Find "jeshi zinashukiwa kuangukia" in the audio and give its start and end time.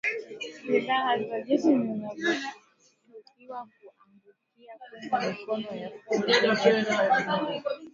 1.45-4.73